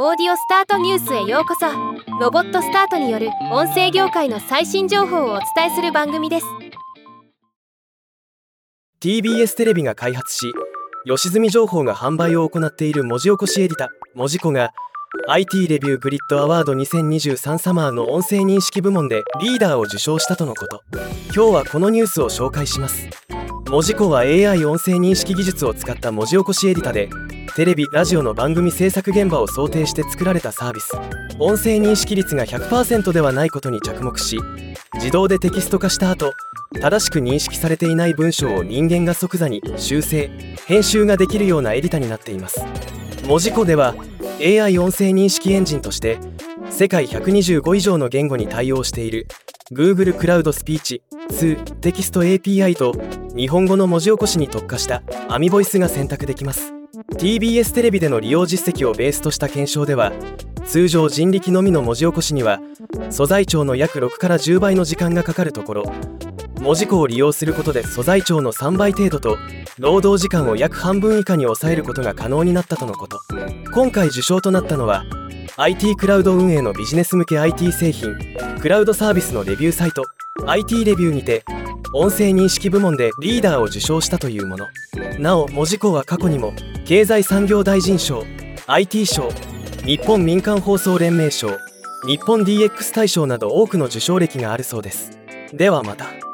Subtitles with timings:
[0.00, 1.66] オーディオスタートニュースへようこそ。
[2.20, 6.46] ロボットスタートによる音声業界の最新情報をお伝えする番組です。
[9.00, 10.52] TBS テレビが開発し
[11.04, 14.70] 吉住情報が販売を行っている文字起こしエディタ文字コが
[15.26, 20.80] IT レビューグリッドアワード2023サマーの音声認識部門でリーダーを受賞したとのこと。
[21.34, 23.08] 今日はこのニュースを紹介します。
[23.68, 27.10] 文字庫は AI 音声認識技術を使った文字起こしエディタで
[27.56, 30.92] テレビラジオの番組制作現場を想定して作られたサービス。
[31.38, 34.40] 音声認識率が100%ではないことに着目し
[34.94, 36.32] 自動でテキスト化した後
[36.80, 40.30] 正しく認識されていない文章を人間が即座に修正
[40.66, 42.64] 編集ができるようなエディタになっています。
[43.26, 43.94] 文字庫では
[44.40, 46.18] AI 音声認識エンジンとして
[46.70, 49.26] 世界125以上の言語に対応している
[49.72, 52.94] Google クラウドスピーチ2テキスト API と
[53.36, 56.77] 日本語の文字起こしに特化したアミボイスが選択できます。
[57.14, 60.12] TBS テレビでの利用実績をベースとした検証では
[60.66, 62.60] 通常人力のみの文字起こしには
[63.10, 65.92] 素材長の約6から10倍の時間がかかるところ
[66.60, 69.38] 文字庫を利用することで素材長の3倍程度と
[69.78, 73.20] 労働時間を約半分以下に抑えることが可能になったとのこと。
[73.72, 75.04] 今回受賞となったのは
[75.56, 78.16] IT クラウド運営のビジネス向け IT 製品
[78.60, 80.04] クラウドサービスのレビューサイト
[80.46, 81.44] IT レビューにて
[81.94, 84.66] 音声認識部門でリーダーを受賞したというもの。
[85.18, 86.52] なお文字工は過去にも
[86.88, 88.24] 経済産業大臣賞
[88.66, 89.28] IT 賞
[89.84, 91.50] 日本民間放送連盟賞
[92.06, 95.10] 日本 DX 大賞など多くの受賞歴があるそうです。
[95.52, 96.27] ではまた。